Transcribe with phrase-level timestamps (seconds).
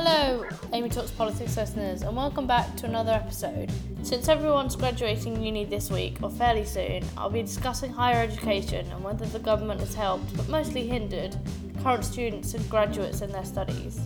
[0.00, 3.68] Hello, Amy Talks Politics listeners, and welcome back to another episode.
[4.04, 9.02] Since everyone's graduating uni this week, or fairly soon, I'll be discussing higher education and
[9.02, 11.36] whether the government has helped, but mostly hindered,
[11.82, 13.98] current students and graduates in their studies.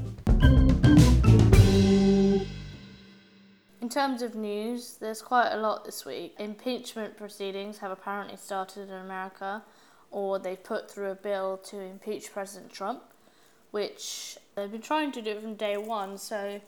[3.83, 6.37] In terms of news, there's quite a lot this week.
[6.39, 9.63] Impeachment proceedings have apparently started in America,
[10.11, 13.03] or they've put through a bill to impeach President Trump
[13.73, 16.61] which they've been trying to do it from day one, so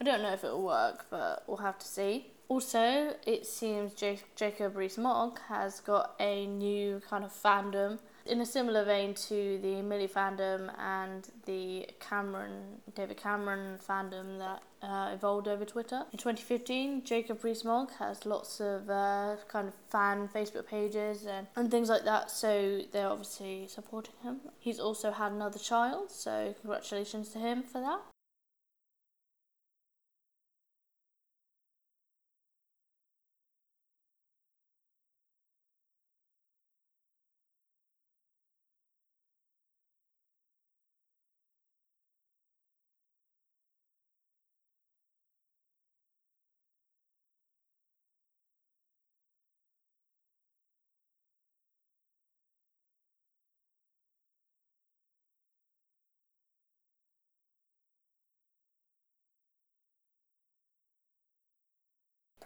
[0.00, 2.32] I don't know if it'll work, but we'll have to see.
[2.48, 7.98] Also, it seems J- Jacob Rees-Mogg has got a new kind of fandom
[8.28, 15.10] in a similar vein to the Milifandom and the Cameron, David Cameron fandom that uh,
[15.12, 16.04] evolved over Twitter.
[16.12, 21.70] In 2015, Jacob Rees-Mogg has lots of uh, kind of fan Facebook pages and, and
[21.70, 24.40] things like that, so they're obviously supporting him.
[24.58, 28.00] He's also had another child, so congratulations to him for that.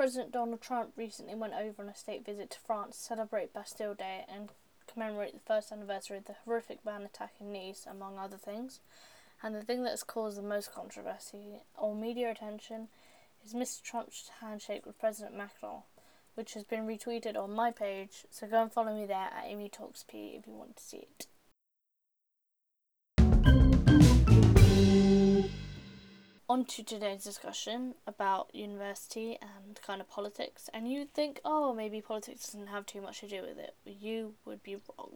[0.03, 3.95] President Donald Trump recently went over on a state visit to France to celebrate Bastille
[3.95, 4.48] Day and
[4.92, 8.80] commemorate the first anniversary of the horrific van attack in Nice, among other things.
[9.45, 12.89] And the thing that has caused the most controversy or media attention
[13.47, 13.80] is Mr.
[13.80, 15.83] Trump's handshake with President Macron,
[16.34, 18.25] which has been retweeted on my page.
[18.28, 20.97] So go and follow me there at Amy Talks P if you want to see
[20.97, 21.27] it.
[26.53, 30.69] On to today's discussion about university and kind of politics.
[30.75, 33.75] And you'd think, oh, maybe politics doesn't have too much to do with it.
[33.86, 35.12] You would be wrong.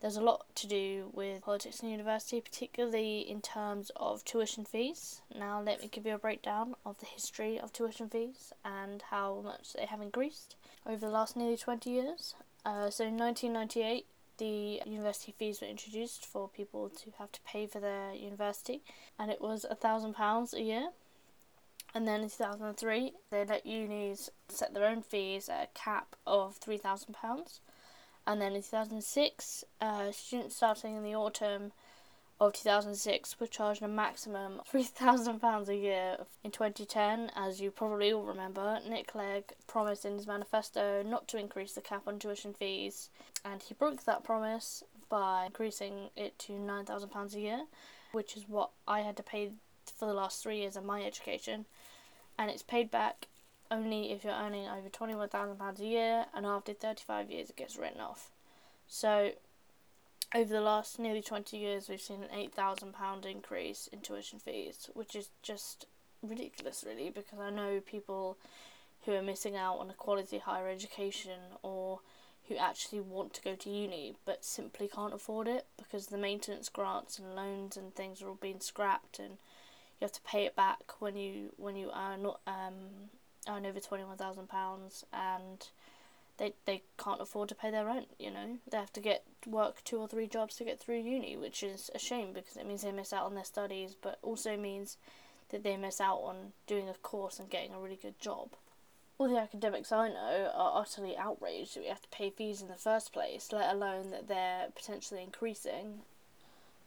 [0.00, 5.20] There's a lot to do with politics in university, particularly in terms of tuition fees.
[5.32, 9.40] Now, let me give you a breakdown of the history of tuition fees and how
[9.40, 12.34] much they have increased over the last nearly 20 years.
[12.66, 14.04] Uh, so, in 1998,
[14.38, 18.82] the university fees were introduced for people to have to pay for their university,
[19.18, 20.88] and it was a thousand pounds a year.
[21.94, 26.56] And then in 2003, they let unis set their own fees at a cap of
[26.56, 27.60] three thousand pounds.
[28.26, 31.72] And then in 2006, uh, students starting in the autumn
[32.40, 36.16] of 2006 were charged a maximum of £3,000 a year.
[36.42, 41.38] In 2010, as you probably all remember, Nick Clegg promised in his manifesto not to
[41.38, 43.10] increase the cap on tuition fees,
[43.44, 47.60] and he broke that promise by increasing it to £9,000 a year,
[48.12, 49.52] which is what I had to pay
[49.96, 51.66] for the last three years of my education,
[52.38, 53.28] and it's paid back
[53.70, 58.00] only if you're earning over £21,000 a year, and after 35 years it gets written
[58.00, 58.30] off.
[58.88, 59.32] So
[60.34, 65.14] over the last nearly 20 years, we've seen an £8,000 increase in tuition fees, which
[65.14, 65.86] is just
[66.22, 68.36] ridiculous, really, because I know people
[69.04, 72.00] who are missing out on a quality higher education or
[72.48, 76.68] who actually want to go to uni but simply can't afford it because the maintenance
[76.68, 80.54] grants and loans and things are all being scrapped and you have to pay it
[80.54, 83.08] back when you when you earn um
[83.48, 85.68] earn over twenty one thousand pounds and
[86.38, 88.08] they they can't afford to pay their rent.
[88.18, 91.36] You know, they have to get work two or three jobs to get through uni,
[91.36, 94.56] which is a shame because it means they miss out on their studies, but also
[94.56, 94.96] means
[95.50, 98.50] that they miss out on doing a course and getting a really good job.
[99.18, 102.68] All the academics I know are utterly outraged that we have to pay fees in
[102.68, 106.00] the first place, let alone that they're potentially increasing.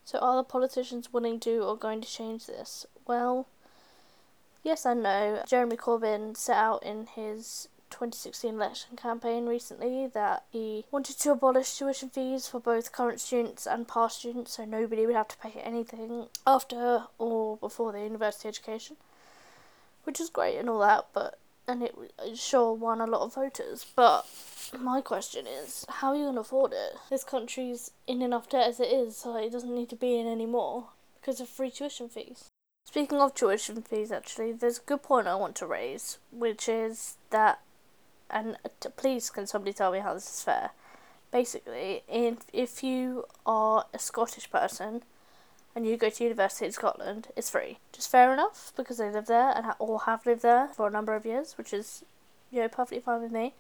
[0.04, 2.86] So, are the politicians willing to or going to change this?
[3.06, 3.48] Well,
[4.64, 5.44] yes and no.
[5.48, 11.78] Jeremy Corbyn set out in his 2016 election campaign recently that he wanted to abolish
[11.78, 15.60] tuition fees for both current students and past students so nobody would have to pay
[15.62, 18.98] anything after or before their university education.
[20.04, 21.38] Which is great and all that, but
[21.68, 21.96] and it,
[22.36, 23.86] sure won a lot of voters.
[23.96, 24.26] But
[24.78, 26.96] my question is, how are you going to afford it?
[27.10, 30.28] This country's in enough debt as it is, so it doesn't need to be in
[30.28, 30.86] anymore
[31.20, 32.46] because of free tuition fees.
[32.86, 37.18] Speaking of tuition fees, actually, there's a good point I want to raise, which is
[37.32, 37.60] that
[38.30, 38.58] and
[38.96, 40.72] please can somebody tell me how this is fair?
[41.32, 45.04] Basically, if if you are a Scottish person
[45.76, 47.80] and you go to university in Scotland, it's free.
[47.92, 50.92] Just fair enough because they live there and ha- or have lived there for a
[50.92, 52.04] number of years, which is
[52.52, 53.54] you know perfectly fine with me.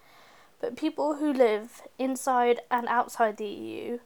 [0.59, 3.99] But people who live inside and outside the EU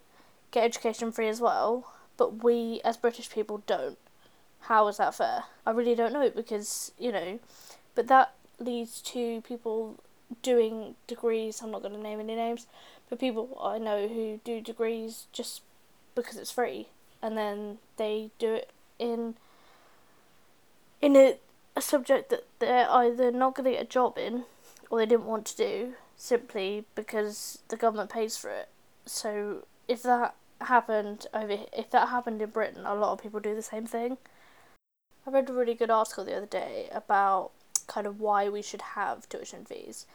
[0.52, 3.98] get education free as well, but we as British people don't.
[4.62, 5.46] How is that fair?
[5.66, 7.40] I really don't know because, you know,
[7.96, 10.00] but that leads to people
[10.42, 11.62] doing degrees.
[11.62, 12.68] I'm not going to name any names,
[13.10, 15.62] but people I know who do degrees just
[16.16, 16.88] because it's free
[17.22, 19.36] and then they do it in
[21.02, 21.38] in a,
[21.76, 24.44] a subject that they're either not going to get a job in
[24.90, 28.70] or they didn't want to do simply because the government pays for it.
[29.06, 33.56] So if that happened over if that happened in Britain, a lot of people do
[33.56, 34.18] the same thing.
[35.26, 37.52] I read a really good article the other day about
[37.88, 40.06] kind of why we should have tuition fees.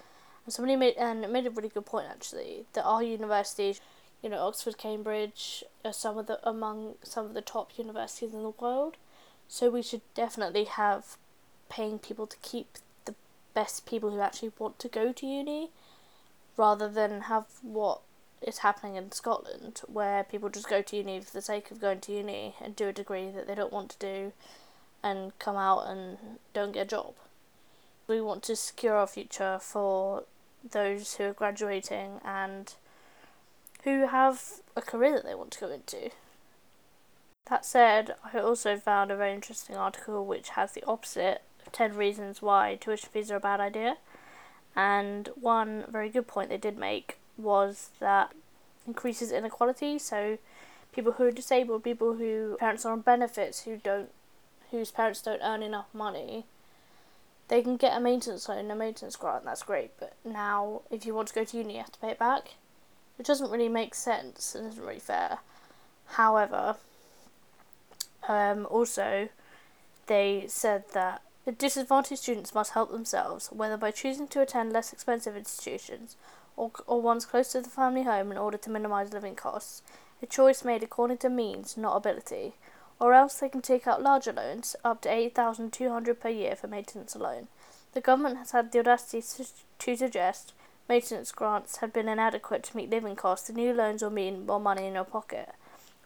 [0.48, 3.80] Somebody made and made a really good point actually that our universities,
[4.22, 8.42] you know, Oxford, Cambridge, are some of the among some of the top universities in
[8.42, 8.96] the world.
[9.48, 11.16] So we should definitely have
[11.68, 13.14] paying people to keep the
[13.54, 15.70] best people who actually want to go to uni
[16.56, 18.00] rather than have what
[18.40, 22.00] is happening in Scotland where people just go to uni for the sake of going
[22.00, 24.32] to uni and do a degree that they don't want to do
[25.02, 26.18] and come out and
[26.52, 27.14] don't get a job.
[28.06, 30.24] We want to secure our future for
[30.68, 32.74] those who are graduating and
[33.84, 36.10] who have a career that they want to go into.
[37.48, 41.96] That said, I also found a very interesting article which has the opposite of 10
[41.96, 43.98] reasons why tuition fees are a bad idea.
[44.74, 48.32] And one very good point they did make was that
[48.86, 49.98] increases inequality.
[49.98, 50.38] So,
[50.92, 54.10] people who are disabled, people who parents are on benefits, who don't,
[54.70, 56.44] whose parents don't earn enough money,
[57.48, 59.44] they can get a maintenance loan, a maintenance grant.
[59.44, 59.90] That's great.
[59.98, 62.54] But now, if you want to go to uni, you have to pay it back,
[63.16, 65.38] which doesn't really make sense and isn't really fair.
[66.06, 66.76] However,
[68.28, 69.28] um, also,
[70.06, 71.22] they said that
[71.58, 76.16] disadvantaged students must help themselves, whether by choosing to attend less expensive institutions
[76.56, 79.82] or, or ones close to the family home in order to minimise living costs,
[80.22, 82.54] a choice made according to means, not ability,
[82.98, 87.14] or else they can take out larger loans, up to 8200 per year for maintenance
[87.14, 87.48] alone.
[87.92, 89.22] The government has had the audacity
[89.78, 90.52] to suggest
[90.88, 94.60] maintenance grants have been inadequate to meet living costs, the new loans will mean more
[94.60, 95.54] money in your pocket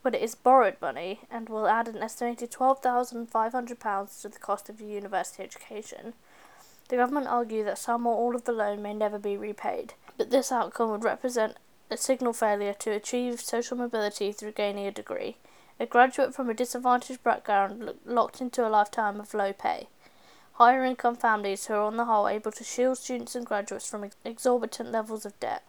[0.03, 4.81] but it is borrowed money and will add an estimated £12,500 to the cost of
[4.81, 6.15] your university education.
[6.89, 10.31] The government argue that some or all of the loan may never be repaid, but
[10.31, 11.57] this outcome would represent
[11.91, 15.37] a signal failure to achieve social mobility through gaining a degree.
[15.81, 19.89] A graduate from a disadvantaged background locked into a lifetime of low pay.
[20.53, 24.11] Higher income families who are on the whole able to shield students and graduates from
[24.23, 25.63] exorbitant levels of debt.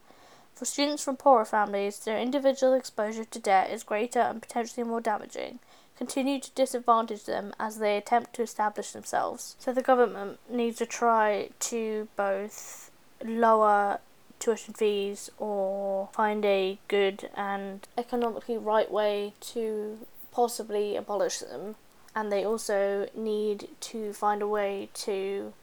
[0.54, 5.00] For students from poorer families, their individual exposure to debt is greater and potentially more
[5.00, 5.60] damaging,
[5.98, 9.56] continue to disadvantage them as they attempt to establish themselves.
[9.60, 12.92] So the government needs to try to both
[13.24, 14.02] lower
[14.42, 20.00] tuition fees or find a good and economically right way to
[20.32, 21.76] possibly abolish them.
[22.14, 25.54] And they also need to find a way to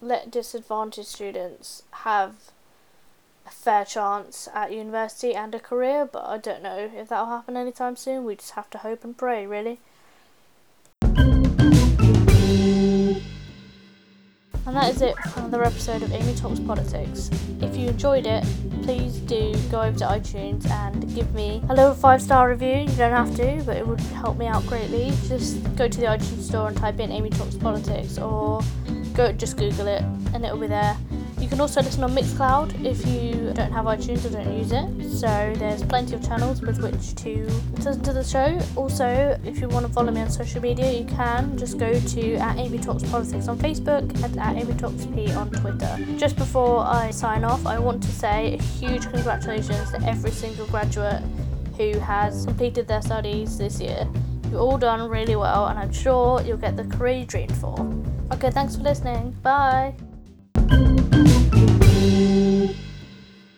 [0.00, 2.34] let disadvantaged students have
[3.46, 7.56] a fair chance at university and a career, but I don't know if that'll happen
[7.56, 8.24] anytime soon.
[8.24, 9.80] We just have to hope and pray, really.
[14.88, 17.30] That is it for another episode of Amy Talks Politics.
[17.60, 18.42] If you enjoyed it,
[18.82, 22.86] please do go over to iTunes and give me a little five star review.
[22.88, 25.12] You don't have to, but it would help me out greatly.
[25.26, 28.62] Just go to the iTunes store and type in Amy Talks Politics or
[29.12, 30.96] go just Google it and it'll be there.
[31.40, 35.18] You can also listen on Mixcloud if you don't have iTunes or don't use it.
[35.18, 38.58] So there's plenty of channels with which to listen to the show.
[38.76, 42.34] Also, if you want to follow me on social media, you can just go to
[42.34, 45.98] at Amy Talks Politics on Facebook and at Amy Talks P on Twitter.
[46.16, 50.66] Just before I sign off, I want to say a huge congratulations to every single
[50.66, 51.22] graduate
[51.76, 54.08] who has completed their studies this year.
[54.44, 57.78] You've all done really well, and I'm sure you'll get the career you dreamed for.
[58.32, 59.30] Okay, thanks for listening.
[59.42, 59.94] Bye.